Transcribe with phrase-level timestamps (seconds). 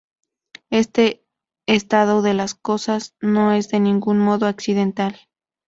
[0.71, 1.23] Este
[1.67, 5.15] estado de las cosas no es de ningún modo accidental.